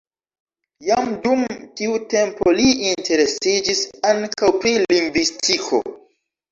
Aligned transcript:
Jam 0.85 1.11
dum 1.25 1.43
tiu 1.81 1.99
tempo 2.15 2.55
li 2.61 2.65
interesiĝis 2.95 3.85
ankaŭ 4.15 4.53
pri 4.61 4.77
lingvistiko. 4.87 5.87